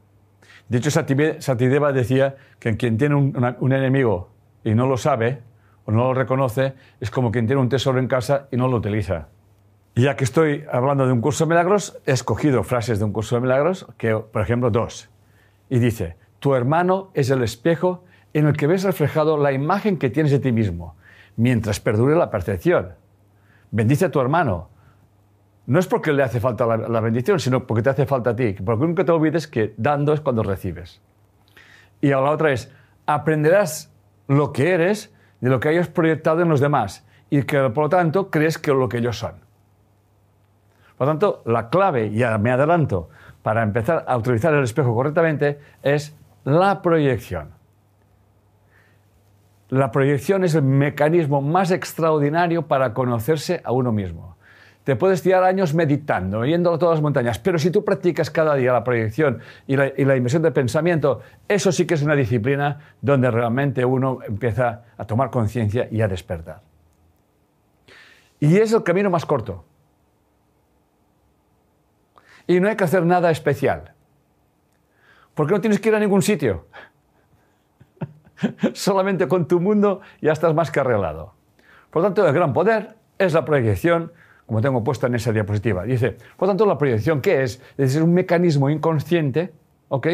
De 0.67 0.79
hecho, 0.79 0.91
Satideva 0.91 1.93
decía 1.93 2.35
que 2.59 2.75
quien 2.75 2.97
tiene 2.97 3.15
un 3.15 3.71
enemigo 3.71 4.29
y 4.63 4.75
no 4.75 4.85
lo 4.85 4.97
sabe 4.97 5.41
o 5.87 5.91
no 5.91 6.03
lo 6.03 6.13
reconoce 6.13 6.73
es 6.99 7.09
como 7.09 7.31
quien 7.31 7.47
tiene 7.47 7.61
un 7.61 7.69
tesoro 7.69 7.97
en 7.97 8.07
casa 8.07 8.47
y 8.51 8.57
no 8.57 8.67
lo 8.67 8.75
utiliza. 8.75 9.29
Y 9.95 10.01
ya 10.01 10.17
que 10.17 10.25
estoy 10.25 10.65
hablando 10.71 11.07
de 11.07 11.13
un 11.13 11.21
curso 11.21 11.45
de 11.45 11.49
milagros, 11.49 11.97
he 12.05 12.11
escogido 12.11 12.63
frases 12.63 12.99
de 12.99 13.05
un 13.05 13.13
curso 13.13 13.35
de 13.35 13.41
milagros, 13.41 13.87
que, 13.97 14.13
por 14.13 14.41
ejemplo, 14.41 14.69
dos. 14.69 15.09
Y 15.69 15.79
dice, 15.79 16.17
tu 16.39 16.53
hermano 16.53 17.09
es 17.13 17.29
el 17.29 17.41
espejo 17.41 18.03
en 18.33 18.47
el 18.47 18.57
que 18.57 18.67
ves 18.67 18.83
reflejado 18.83 19.37
la 19.37 19.53
imagen 19.53 19.97
que 19.97 20.09
tienes 20.09 20.33
de 20.33 20.39
ti 20.39 20.51
mismo, 20.51 20.97
mientras 21.37 21.79
perdure 21.79 22.15
la 22.15 22.29
percepción. 22.29 22.93
Bendice 23.71 24.05
a 24.05 24.11
tu 24.11 24.19
hermano. 24.19 24.69
No 25.67 25.79
es 25.79 25.87
porque 25.87 26.11
le 26.11 26.21
hace 26.21 26.41
falta 26.41 26.65
la, 26.65 26.77
la 26.77 26.99
bendición, 26.99 27.39
sino 27.39 27.65
porque 27.65 27.81
te 27.81 27.89
hace 27.91 28.05
falta 28.05 28.31
a 28.31 28.35
ti. 28.35 28.53
Porque 28.53 28.85
nunca 28.85 29.05
te 29.05 29.13
olvides 29.13 29.47
que 29.47 29.73
dando 29.77 30.13
es 30.13 30.19
cuando 30.19 30.43
recibes. 30.43 31.01
Y 32.01 32.09
la 32.09 32.19
otra 32.19 32.51
es, 32.51 32.73
aprenderás 33.05 33.91
lo 34.27 34.51
que 34.51 34.71
eres 34.71 35.13
de 35.41 35.49
lo 35.49 35.59
que 35.59 35.69
hayas 35.69 35.87
proyectado 35.87 36.41
en 36.41 36.49
los 36.49 36.59
demás 36.59 37.05
y 37.29 37.43
que 37.43 37.69
por 37.69 37.85
lo 37.85 37.89
tanto 37.89 38.29
crees 38.29 38.57
que 38.57 38.73
lo 38.73 38.89
que 38.89 38.97
ellos 38.97 39.17
son. 39.17 39.33
Por 40.97 41.07
lo 41.07 41.11
tanto, 41.13 41.41
la 41.45 41.69
clave, 41.69 42.07
y 42.07 42.23
me 42.39 42.51
adelanto, 42.51 43.09
para 43.43 43.63
empezar 43.63 44.03
a 44.07 44.17
utilizar 44.17 44.53
el 44.53 44.63
espejo 44.63 44.95
correctamente 44.95 45.59
es 45.83 46.15
la 46.43 46.81
proyección. 46.81 47.51
La 49.69 49.91
proyección 49.91 50.43
es 50.43 50.55
el 50.55 50.63
mecanismo 50.63 51.41
más 51.41 51.71
extraordinario 51.71 52.67
para 52.67 52.93
conocerse 52.93 53.61
a 53.63 53.73
uno 53.73 53.91
mismo. 53.91 54.36
Te 54.87 54.95
puedes 54.95 55.21
tirar 55.21 55.43
años 55.43 55.73
meditando, 55.73 56.45
yendo 56.45 56.73
a 56.73 56.79
todas 56.79 56.95
las 56.95 57.01
montañas, 57.01 57.39
pero 57.39 57.59
si 57.59 57.71
tú 57.71 57.83
practicas 57.83 58.31
cada 58.31 58.55
día 58.55 58.71
la 58.71 58.85
proyección 58.85 59.41
y 59.67 59.75
la, 59.75 59.87
y 59.87 60.05
la 60.05 60.15
inversión 60.15 60.43
de 60.43 60.51
pensamiento, 60.51 61.19
eso 61.49 61.73
sí 61.73 61.85
que 61.85 61.95
es 61.95 62.03
una 62.03 62.15
disciplina 62.15 62.79
donde 63.01 63.29
realmente 63.29 63.83
uno 63.83 64.19
empieza 64.25 64.85
a 64.97 65.03
tomar 65.03 65.29
conciencia 65.29 65.89
y 65.91 65.99
a 65.99 66.07
despertar. 66.07 66.61
Y 68.39 68.55
es 68.55 68.71
el 68.71 68.81
camino 68.83 69.09
más 69.09 69.25
corto. 69.25 69.65
Y 72.47 72.61
no 72.61 72.69
hay 72.69 72.77
que 72.77 72.85
hacer 72.85 73.05
nada 73.05 73.29
especial. 73.29 73.91
Porque 75.33 75.53
no 75.53 75.59
tienes 75.59 75.81
que 75.81 75.89
ir 75.89 75.95
a 75.95 75.99
ningún 75.99 76.21
sitio. 76.21 76.67
Solamente 78.71 79.27
con 79.27 79.49
tu 79.49 79.59
mundo 79.59 79.99
ya 80.21 80.31
estás 80.31 80.55
más 80.55 80.71
que 80.71 80.79
arreglado. 80.79 81.33
Por 81.89 82.03
lo 82.03 82.07
tanto, 82.07 82.25
el 82.25 82.33
gran 82.33 82.53
poder 82.53 82.95
es 83.17 83.33
la 83.33 83.43
proyección, 83.43 84.13
como 84.47 84.61
tengo 84.61 84.83
puesto 84.83 85.05
en 85.05 85.13
esa 85.13 85.31
diapositiva. 85.31 85.83
Dice, 85.83 86.17
por 86.35 86.47
tanto, 86.47 86.65
la 86.65 86.79
proyección, 86.79 87.21
¿qué 87.21 87.43
es? 87.43 87.61
Es 87.77 87.95
un 87.97 88.13
mecanismo 88.13 88.69
inconsciente 88.69 89.53
¿ok? 89.89 90.07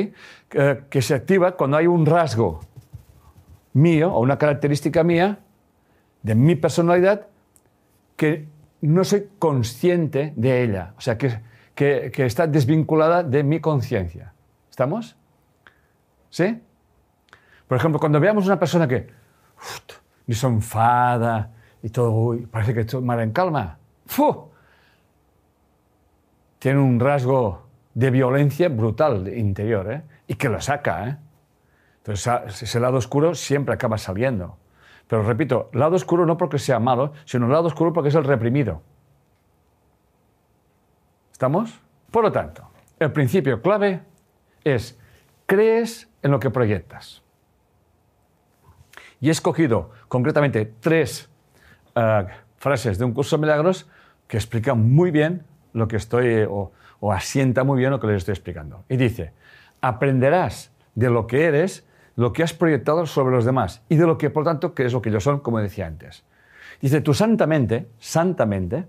que 0.90 1.02
se 1.02 1.14
activa 1.14 1.54
cuando 1.54 1.78
hay 1.78 1.88
un 1.88 2.06
rasgo 2.06 2.60
mío 3.72 4.14
o 4.14 4.20
una 4.20 4.38
característica 4.38 5.04
mía 5.04 5.40
de 6.22 6.36
mi 6.36 6.56
personalidad 6.56 7.28
que 8.18 8.48
no 8.82 9.06
soy 9.06 9.30
consciente 9.40 10.34
de 10.36 10.64
ella. 10.64 10.94
O 10.98 11.02
sea, 11.02 11.18
que 11.18 11.40
que, 11.76 12.26
está 12.26 12.48
desvinculada 12.48 13.24
de 13.24 13.44
mi 13.44 13.60
conciencia. 13.60 14.34
¿Estamos? 14.70 15.16
¿Sí? 16.30 16.62
Por 17.68 17.78
ejemplo, 17.78 18.00
cuando 18.00 18.20
veamos 18.20 18.46
una 18.46 18.60
persona 18.60 18.88
que 18.88 19.08
ni 20.28 20.36
se 20.36 20.48
enfada 20.48 21.52
y 21.82 21.90
todo, 21.90 22.38
parece 22.50 22.74
que 22.74 22.82
está 22.82 23.00
mal 23.00 23.20
en 23.20 23.32
calma, 23.32 23.78
tiene 26.60 26.80
un 26.80 27.00
rasgo 27.00 27.68
de 27.94 28.10
violencia 28.10 28.70
brutal 28.70 29.28
interior 29.28 29.92
¿eh? 29.92 30.04
y 30.28 30.36
que 30.36 30.50
lo 30.50 30.62
saca. 30.62 31.10
¿eh? 31.10 31.18
Entonces, 31.98 32.64
ese 32.64 32.80
lado 32.80 32.98
oscuro 32.98 33.36
siempre 33.36 33.74
acaba 33.76 33.98
saliendo. 33.98 34.58
Pero 35.08 35.24
repito, 35.24 35.70
lado 35.74 35.96
oscuro 35.96 36.26
no 36.26 36.38
porque 36.38 36.60
sea 36.60 36.80
malo, 36.80 37.14
sino 37.26 37.48
lado 37.48 37.68
oscuro 37.68 37.94
porque 37.94 38.10
es 38.10 38.16
el 38.16 38.24
reprimido. 38.24 38.82
¿Estamos? 41.32 41.82
Por 42.12 42.24
lo 42.24 42.32
tanto, 42.32 42.68
el 43.00 43.12
principio 43.12 43.62
clave 43.62 44.02
es 44.64 44.98
crees 45.46 46.10
en 46.22 46.32
lo 46.32 46.40
que 46.40 46.50
proyectas. 46.50 47.22
Y 49.20 49.30
he 49.30 49.32
escogido 49.32 49.92
concretamente 50.08 50.66
tres 50.80 51.30
eh, 51.96 52.28
frases 52.64 52.98
de 52.98 53.06
un 53.06 53.14
curso 53.14 53.38
de 53.38 53.42
milagros 53.42 53.90
que 54.28 54.38
explican 54.38 54.92
muy 54.92 55.12
bien 55.12 55.44
lo 55.74 55.88
que 55.88 55.98
estoy, 55.98 56.44
o, 56.50 56.72
o 57.00 57.12
asienta 57.12 57.64
muy 57.64 57.78
bien 57.78 57.92
lo 57.92 58.00
que 58.00 58.08
les 58.08 58.18
estoy 58.18 58.32
explicando. 58.32 58.84
Y 58.90 58.98
dice, 58.98 59.34
aprenderás 59.82 60.72
de 60.96 61.10
lo 61.10 61.28
que 61.28 61.46
eres, 61.46 61.86
lo 62.16 62.32
que 62.32 62.44
has 62.44 62.54
proyectado 62.54 63.06
sobre 63.06 63.36
los 63.36 63.46
demás 63.46 63.84
y 63.90 63.96
de 63.96 64.06
lo 64.06 64.18
que, 64.18 64.30
por 64.30 64.44
tanto, 64.44 64.74
que 64.74 64.86
es 64.86 64.94
lo 64.94 65.02
que 65.02 65.10
ellos 65.10 65.24
son, 65.24 65.40
como 65.40 65.60
decía 65.60 65.88
antes. 65.88 66.24
Dice, 66.82 67.02
tú 67.02 67.14
santamente, 67.14 67.88
santamente, 68.00 68.86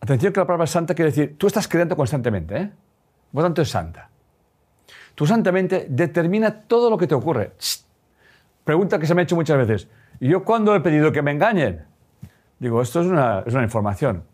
Atención 0.00 0.32
que 0.32 0.40
la 0.40 0.46
palabra 0.46 0.66
santa 0.66 0.94
quiere 0.94 1.10
decir, 1.10 1.36
tú 1.36 1.46
estás 1.46 1.66
creando 1.66 1.96
constantemente, 1.96 2.56
¿eh? 2.56 2.70
Por 3.32 3.42
tanto 3.42 3.62
es 3.62 3.68
santa. 3.68 4.10
Tú 5.14 5.26
santamente 5.26 5.86
determina 5.88 6.62
todo 6.62 6.88
lo 6.88 6.96
que 6.96 7.06
te 7.06 7.14
ocurre. 7.14 7.52
Pregunta 8.64 8.98
que 8.98 9.06
se 9.06 9.14
me 9.14 9.22
ha 9.22 9.24
hecho 9.24 9.34
muchas 9.34 9.58
veces. 9.58 9.88
¿Y 10.20 10.28
yo 10.28 10.44
cuándo 10.44 10.74
he 10.74 10.80
pedido 10.80 11.10
que 11.10 11.22
me 11.22 11.32
engañen? 11.32 11.84
Digo, 12.58 12.82
esto 12.82 13.00
es 13.00 13.06
una, 13.06 13.40
es 13.46 13.54
una 13.54 13.62
información. 13.62 14.24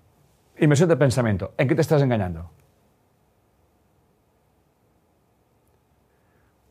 Inversión 0.58 0.88
de 0.88 0.96
pensamiento. 0.96 1.54
¿En 1.58 1.68
qué 1.68 1.74
te 1.74 1.82
estás 1.82 2.02
engañando? 2.02 2.50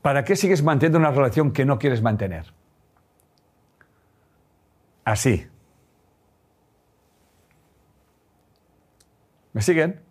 ¿Para 0.01 0.23
qué 0.23 0.35
sigues 0.35 0.63
manteniendo 0.63 0.99
una 0.99 1.11
relación 1.11 1.51
que 1.51 1.63
no 1.63 1.79
quieres 1.79 2.01
mantener? 2.01 2.53
Así. 5.05 5.47
¿Me 9.53 9.61
siguen? 9.61 10.01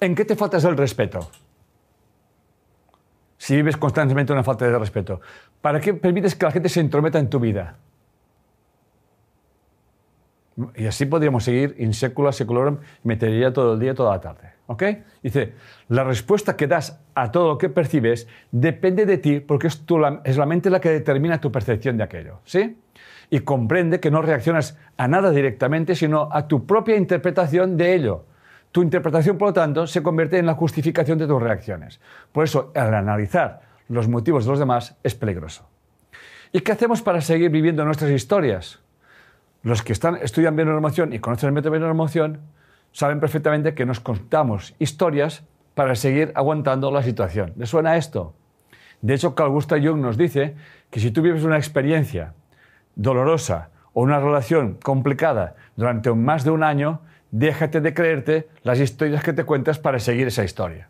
¿En 0.00 0.14
qué 0.14 0.24
te 0.24 0.36
faltas 0.36 0.64
el 0.64 0.76
respeto? 0.76 1.30
Si 3.38 3.54
vives 3.54 3.76
constantemente 3.76 4.32
una 4.32 4.42
falta 4.42 4.66
de 4.66 4.78
respeto, 4.78 5.20
¿para 5.60 5.80
qué 5.80 5.94
permites 5.94 6.34
que 6.34 6.46
la 6.46 6.52
gente 6.52 6.68
se 6.68 6.80
entrometa 6.80 7.18
en 7.18 7.30
tu 7.30 7.38
vida? 7.38 7.78
Y 10.74 10.86
así 10.86 11.06
podríamos 11.06 11.44
seguir 11.44 11.74
in 11.78 11.92
secula 11.92 12.32
seculorum, 12.32 12.78
metería 13.04 13.52
todo 13.52 13.74
el 13.74 13.80
día, 13.80 13.94
toda 13.94 14.12
la 14.12 14.20
tarde. 14.20 14.52
¿Ok? 14.68 14.82
Dice, 15.22 15.52
la 15.88 16.02
respuesta 16.02 16.56
que 16.56 16.66
das 16.66 17.00
a 17.14 17.30
todo 17.30 17.48
lo 17.48 17.58
que 17.58 17.68
percibes 17.68 18.26
depende 18.50 19.06
de 19.06 19.18
ti 19.18 19.40
porque 19.40 19.68
es, 19.68 19.82
es 20.24 20.36
la 20.36 20.46
mente 20.46 20.70
la 20.70 20.80
que 20.80 20.90
determina 20.90 21.40
tu 21.40 21.52
percepción 21.52 21.96
de 21.96 22.04
aquello. 22.04 22.40
¿Sí? 22.44 22.76
y 23.30 23.40
comprende 23.40 24.00
que 24.00 24.10
no 24.10 24.22
reaccionas 24.22 24.78
a 24.96 25.08
nada 25.08 25.30
directamente, 25.30 25.94
sino 25.94 26.28
a 26.32 26.46
tu 26.46 26.66
propia 26.66 26.96
interpretación 26.96 27.76
de 27.76 27.94
ello. 27.94 28.24
Tu 28.72 28.82
interpretación, 28.82 29.38
por 29.38 29.48
lo 29.48 29.54
tanto, 29.54 29.86
se 29.86 30.02
convierte 30.02 30.38
en 30.38 30.46
la 30.46 30.54
justificación 30.54 31.18
de 31.18 31.26
tus 31.26 31.42
reacciones. 31.42 32.00
Por 32.32 32.44
eso, 32.44 32.72
al 32.74 32.94
analizar 32.94 33.62
los 33.88 34.08
motivos 34.08 34.44
de 34.44 34.50
los 34.50 34.58
demás 34.58 34.96
es 35.02 35.14
peligroso. 35.14 35.68
¿Y 36.52 36.60
qué 36.60 36.72
hacemos 36.72 37.02
para 37.02 37.20
seguir 37.20 37.50
viviendo 37.50 37.84
nuestras 37.84 38.10
historias? 38.10 38.80
Los 39.66 39.82
que 39.82 39.92
están, 39.92 40.14
estudian 40.22 40.56
emoción 40.60 41.12
y 41.12 41.18
conocen 41.18 41.48
el 41.48 41.52
método 41.52 41.72
de 41.72 42.38
saben 42.92 43.18
perfectamente 43.18 43.74
que 43.74 43.84
nos 43.84 43.98
contamos 43.98 44.76
historias 44.78 45.42
para 45.74 45.96
seguir 45.96 46.30
aguantando 46.36 46.92
la 46.92 47.02
situación. 47.02 47.52
¿Les 47.56 47.68
suena 47.68 47.96
esto? 47.96 48.32
De 49.02 49.14
hecho, 49.14 49.34
Carl 49.34 49.50
Gustav 49.50 49.84
Jung 49.84 50.00
nos 50.00 50.16
dice 50.16 50.54
que 50.88 51.00
si 51.00 51.10
tú 51.10 51.20
vives 51.20 51.42
una 51.42 51.56
experiencia 51.56 52.34
dolorosa 52.94 53.70
o 53.92 54.02
una 54.02 54.20
relación 54.20 54.78
complicada 54.80 55.56
durante 55.74 56.12
más 56.12 56.44
de 56.44 56.50
un 56.52 56.62
año, 56.62 57.00
déjate 57.32 57.80
de 57.80 57.92
creerte 57.92 58.48
las 58.62 58.78
historias 58.78 59.24
que 59.24 59.32
te 59.32 59.42
cuentas 59.42 59.80
para 59.80 59.98
seguir 59.98 60.28
esa 60.28 60.44
historia. 60.44 60.88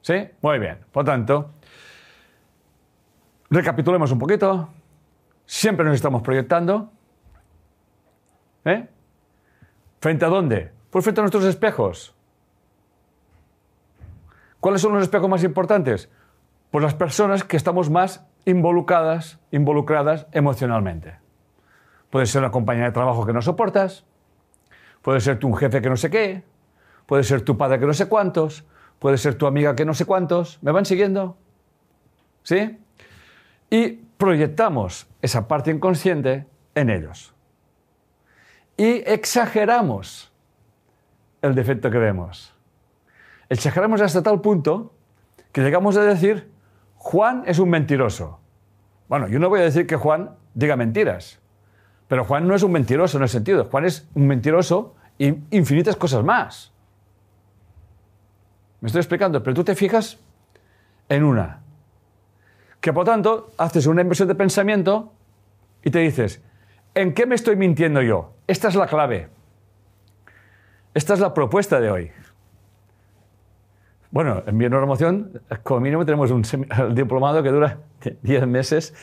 ¿Sí? 0.00 0.30
Muy 0.40 0.58
bien. 0.58 0.78
Por 0.90 1.04
tanto, 1.04 1.50
recapitulemos 3.50 4.10
un 4.12 4.18
poquito. 4.18 4.79
Siempre 5.50 5.84
nos 5.84 5.96
estamos 5.96 6.22
proyectando. 6.22 6.92
¿Eh? 8.64 8.88
¿Frente 10.00 10.24
a 10.24 10.28
dónde? 10.28 10.70
Pues 10.90 11.04
frente 11.04 11.20
a 11.20 11.22
nuestros 11.22 11.44
espejos. 11.44 12.14
¿Cuáles 14.60 14.80
son 14.80 14.92
los 14.92 15.02
espejos 15.02 15.28
más 15.28 15.42
importantes? 15.42 16.08
Pues 16.70 16.84
las 16.84 16.94
personas 16.94 17.42
que 17.42 17.56
estamos 17.56 17.90
más 17.90 18.24
involucradas, 18.44 19.40
involucradas 19.50 20.28
emocionalmente. 20.30 21.18
Puede 22.10 22.26
ser 22.26 22.42
una 22.42 22.52
compañía 22.52 22.84
de 22.84 22.92
trabajo 22.92 23.26
que 23.26 23.32
no 23.32 23.42
soportas, 23.42 24.04
puede 25.02 25.18
ser 25.18 25.40
tu 25.40 25.48
un 25.48 25.56
jefe 25.56 25.82
que 25.82 25.90
no 25.90 25.96
sé 25.96 26.10
qué, 26.10 26.44
puede 27.06 27.24
ser 27.24 27.42
tu 27.42 27.58
padre 27.58 27.80
que 27.80 27.86
no 27.86 27.94
sé 27.94 28.08
cuántos, 28.08 28.64
puede 29.00 29.18
ser 29.18 29.34
tu 29.34 29.48
amiga 29.48 29.74
que 29.74 29.84
no 29.84 29.94
sé 29.94 30.04
cuántos. 30.04 30.62
¿Me 30.62 30.70
van 30.70 30.84
siguiendo? 30.84 31.36
¿Sí? 32.44 32.78
Y 33.68 34.09
proyectamos 34.20 35.08
esa 35.22 35.48
parte 35.48 35.70
inconsciente 35.70 36.46
en 36.74 36.90
ellos. 36.90 37.34
Y 38.76 39.02
exageramos 39.10 40.30
el 41.40 41.54
defecto 41.54 41.90
que 41.90 41.96
vemos. 41.96 42.54
Exageramos 43.48 44.02
hasta 44.02 44.22
tal 44.22 44.42
punto 44.42 44.92
que 45.52 45.62
llegamos 45.62 45.96
a 45.96 46.02
decir, 46.02 46.50
Juan 46.96 47.44
es 47.46 47.58
un 47.58 47.70
mentiroso. 47.70 48.38
Bueno, 49.08 49.26
yo 49.26 49.38
no 49.38 49.48
voy 49.48 49.60
a 49.60 49.64
decir 49.64 49.86
que 49.86 49.96
Juan 49.96 50.36
diga 50.52 50.76
mentiras, 50.76 51.40
pero 52.06 52.24
Juan 52.24 52.46
no 52.46 52.54
es 52.54 52.62
un 52.62 52.72
mentiroso 52.72 53.16
en 53.16 53.22
el 53.22 53.28
sentido. 53.30 53.64
Juan 53.64 53.86
es 53.86 54.06
un 54.14 54.26
mentiroso 54.26 54.94
y 55.18 55.28
infinitas 55.50 55.96
cosas 55.96 56.22
más. 56.22 56.72
Me 58.82 58.88
estoy 58.88 59.00
explicando, 59.00 59.42
pero 59.42 59.54
tú 59.54 59.64
te 59.64 59.74
fijas 59.74 60.18
en 61.08 61.24
una. 61.24 61.59
Que 62.80 62.92
por 62.92 63.04
tanto 63.04 63.50
haces 63.58 63.86
una 63.86 64.02
inversión 64.02 64.28
de 64.28 64.34
pensamiento 64.34 65.12
y 65.84 65.90
te 65.90 65.98
dices, 66.00 66.42
¿en 66.94 67.14
qué 67.14 67.26
me 67.26 67.34
estoy 67.34 67.56
mintiendo 67.56 68.02
yo? 68.02 68.32
Esta 68.46 68.68
es 68.68 68.74
la 68.74 68.86
clave. 68.86 69.28
Esta 70.94 71.14
es 71.14 71.20
la 71.20 71.32
propuesta 71.34 71.80
de 71.80 71.90
hoy. 71.90 72.10
Bueno, 74.10 74.42
en 74.44 74.58
Bioneuromoción, 74.58 75.40
como 75.62 75.80
mínimo 75.80 76.04
tenemos 76.04 76.30
un 76.32 76.42
diplomado 76.94 77.42
que 77.42 77.50
dura 77.50 77.78
10 78.22 78.46
meses 78.46 78.94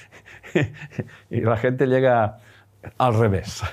y 1.30 1.42
la 1.42 1.56
gente 1.58 1.88
llega 1.88 2.40
al 2.98 3.14
revés. 3.18 3.64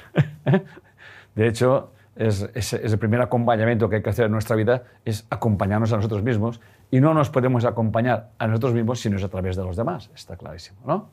De 1.34 1.48
hecho, 1.48 1.92
es, 2.16 2.72
el 2.72 2.98
primer 2.98 3.20
acompañamiento 3.20 3.88
que 3.88 3.96
hay 3.96 4.02
que 4.02 4.10
hacer 4.10 4.26
en 4.26 4.32
nuestra 4.32 4.54
vida, 4.54 4.84
es 5.04 5.26
acompañarnos 5.30 5.92
a 5.92 5.96
nosotros 5.96 6.22
mismos 6.22 6.60
y 6.94 7.00
no 7.00 7.12
nos 7.12 7.28
podemos 7.28 7.64
acompañar 7.64 8.30
a 8.38 8.46
nosotros 8.46 8.72
mismos 8.72 9.00
si 9.00 9.10
no 9.10 9.16
es 9.16 9.24
a 9.24 9.28
través 9.28 9.56
de 9.56 9.64
los 9.64 9.76
demás. 9.76 10.12
Está 10.14 10.36
clarísimo, 10.36 10.78
¿no? 10.86 11.10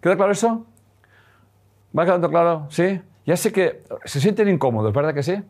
¿Queda 0.00 0.16
claro 0.16 0.32
eso? 0.32 0.66
¿Va 1.96 2.04
quedando 2.04 2.28
claro? 2.28 2.66
¿Sí? 2.68 3.00
Ya 3.24 3.36
sé 3.36 3.52
que 3.52 3.84
se 4.06 4.20
sienten 4.20 4.48
incómodos, 4.48 4.92
¿verdad 4.92 5.14
que 5.14 5.22
sí? 5.22 5.40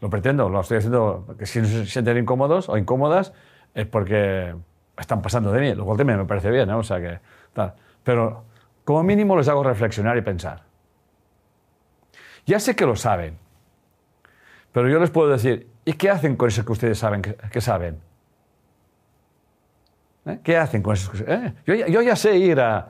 Lo 0.00 0.08
pretendo, 0.08 0.48
lo 0.48 0.62
estoy 0.62 0.78
haciendo, 0.78 1.26
que 1.38 1.44
si 1.44 1.62
se 1.62 1.84
sienten 1.84 2.16
incómodos 2.16 2.70
o 2.70 2.78
incómodas 2.78 3.34
es 3.74 3.84
porque 3.84 4.54
están 4.98 5.20
pasando 5.20 5.52
de 5.52 5.60
mí, 5.60 5.74
lo 5.74 5.84
cual 5.84 5.98
también 5.98 6.18
me 6.18 6.24
parece 6.24 6.50
bien, 6.50 6.66
¿no? 6.66 6.78
O 6.78 6.82
sea 6.82 7.02
que, 7.02 7.20
tal. 7.52 7.74
Pero 8.02 8.44
como 8.86 9.02
mínimo 9.02 9.36
les 9.36 9.46
hago 9.48 9.62
reflexionar 9.62 10.16
y 10.16 10.22
pensar. 10.22 10.62
Ya 12.46 12.58
sé 12.58 12.74
que 12.74 12.86
lo 12.86 12.96
saben, 12.96 13.36
pero 14.72 14.88
yo 14.88 14.98
les 14.98 15.10
puedo 15.10 15.28
decir, 15.28 15.68
¿y 15.84 15.92
qué 15.92 16.08
hacen 16.08 16.36
con 16.36 16.48
eso 16.48 16.64
que 16.64 16.72
ustedes 16.72 16.98
saben 16.98 17.20
que, 17.20 17.60
saben? 17.60 18.00
¿Eh? 20.26 20.40
¿Qué 20.42 20.56
hacen 20.56 20.82
con 20.82 20.94
eso? 20.94 21.12
¿Eh? 21.26 21.54
Yo, 21.66 22.02
ya 22.02 22.16
sé 22.16 22.36
ir 22.36 22.60
a, 22.60 22.88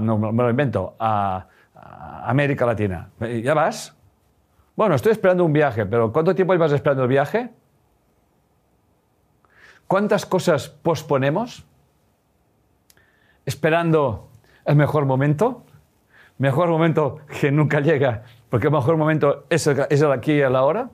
no 0.00 0.18
me 0.18 0.42
lo 0.42 0.50
invento, 0.50 0.96
a, 0.98 1.46
América 2.22 2.66
Latina. 2.66 3.08
¿Ya 3.42 3.54
vas? 3.54 3.96
Bueno, 4.76 4.94
estoy 4.94 5.12
esperando 5.12 5.44
un 5.44 5.52
viaje, 5.52 5.86
pero 5.86 6.12
¿cuánto 6.12 6.34
tiempo 6.34 6.52
llevas 6.52 6.72
esperando 6.72 7.02
el 7.04 7.08
viaje? 7.08 7.50
¿Cuántas 9.86 10.26
cosas 10.26 10.68
posponemos? 10.68 11.64
Esperando 13.46 14.28
el 14.64 14.76
mejor 14.76 15.06
momento. 15.06 15.64
Mejor 16.38 16.68
momento 16.68 17.20
que 17.40 17.50
nunca 17.50 17.80
llega, 17.80 18.22
porque 18.48 18.68
el 18.68 18.72
mejor 18.72 18.96
momento 18.96 19.46
es 19.50 19.66
el, 19.66 19.86
es 19.90 20.00
el 20.00 20.12
aquí 20.12 20.32
y 20.32 20.40
el 20.40 20.56
ahora. 20.56 20.90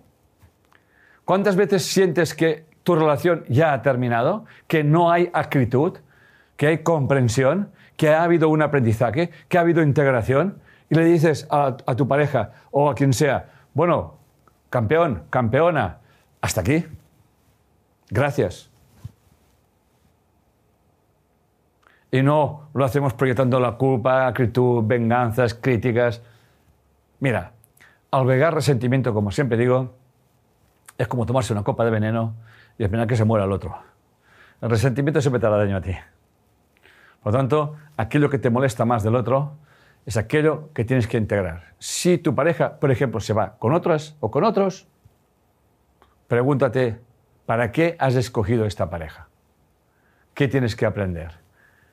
¿Cuántas 1.24 1.56
veces 1.56 1.84
sientes 1.84 2.34
que 2.34 2.64
tu 2.86 2.94
relación 2.94 3.44
ya 3.48 3.72
ha 3.72 3.82
terminado, 3.82 4.44
que 4.68 4.84
no 4.84 5.10
hay 5.10 5.28
acritud, 5.32 5.98
que 6.56 6.68
hay 6.68 6.78
comprensión, 6.84 7.72
que 7.96 8.10
ha 8.10 8.22
habido 8.22 8.48
un 8.48 8.62
aprendizaje, 8.62 9.32
que 9.48 9.58
ha 9.58 9.62
habido 9.62 9.82
integración? 9.82 10.60
Y 10.88 10.94
le 10.94 11.04
dices 11.04 11.48
a, 11.50 11.76
a 11.84 11.96
tu 11.96 12.06
pareja 12.06 12.52
o 12.70 12.88
a 12.88 12.94
quien 12.94 13.12
sea, 13.12 13.50
bueno, 13.74 14.18
campeón, 14.70 15.24
campeona, 15.30 15.98
hasta 16.40 16.60
aquí. 16.60 16.86
Gracias. 18.08 18.70
Y 22.12 22.22
no 22.22 22.68
lo 22.72 22.84
hacemos 22.84 23.14
proyectando 23.14 23.58
la 23.58 23.72
culpa, 23.72 24.28
acritud, 24.28 24.84
venganzas, 24.86 25.54
críticas. 25.54 26.22
Mira, 27.18 27.50
albergar 28.12 28.54
resentimiento, 28.54 29.12
como 29.12 29.32
siempre 29.32 29.58
digo, 29.58 29.92
es 30.96 31.08
como 31.08 31.26
tomarse 31.26 31.52
una 31.52 31.64
copa 31.64 31.84
de 31.84 31.90
veneno 31.90 32.46
y 32.78 32.84
esperar 32.84 33.06
que 33.06 33.16
se 33.16 33.24
muera 33.24 33.44
el 33.44 33.52
otro. 33.52 33.76
El 34.60 34.70
resentimiento 34.70 35.20
siempre 35.20 35.40
te 35.40 35.46
hará 35.46 35.56
daño 35.56 35.76
a 35.76 35.80
ti. 35.80 35.94
Por 37.22 37.32
lo 37.32 37.38
tanto, 37.38 37.76
aquello 37.96 38.30
que 38.30 38.38
te 38.38 38.50
molesta 38.50 38.84
más 38.84 39.02
del 39.02 39.16
otro, 39.16 39.54
es 40.06 40.16
aquello 40.16 40.70
que 40.72 40.84
tienes 40.84 41.08
que 41.08 41.16
integrar. 41.16 41.74
Si 41.78 42.18
tu 42.18 42.34
pareja, 42.34 42.78
por 42.78 42.90
ejemplo, 42.90 43.20
se 43.20 43.32
va 43.32 43.56
con 43.58 43.72
otras 43.74 44.16
o 44.20 44.30
con 44.30 44.44
otros, 44.44 44.86
pregúntate, 46.28 47.00
¿para 47.44 47.72
qué 47.72 47.96
has 47.98 48.14
escogido 48.14 48.64
esta 48.64 48.88
pareja? 48.88 49.28
¿Qué 50.34 50.46
tienes 50.48 50.76
que 50.76 50.86
aprender? 50.86 51.32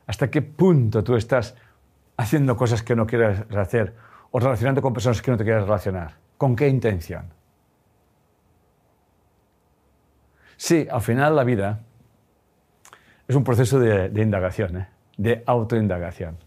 ¿Hasta 0.05 0.29
qué 0.29 0.41
punto 0.41 1.03
tú 1.03 1.15
estás 1.15 1.55
haciendo 2.17 2.55
cosas 2.55 2.83
que 2.83 2.95
no 2.95 3.07
quieres 3.07 3.41
hacer 3.57 3.95
o 4.31 4.39
relacionando 4.39 4.81
con 4.81 4.93
personas 4.93 5.21
que 5.21 5.31
no 5.31 5.37
te 5.37 5.43
quieres 5.43 5.63
relacionar? 5.63 6.17
¿Con 6.37 6.55
qué 6.55 6.67
intención? 6.67 7.25
Sí, 10.65 10.87
al 10.89 11.01
final 11.01 11.35
la 11.35 11.43
vida 11.43 11.81
es 13.27 13.35
un 13.35 13.43
proceso 13.43 13.81
de, 13.81 14.09
indagación, 14.21 14.77
¿eh? 14.77 14.87
de 15.17 15.43
autoindagación. 15.45 16.37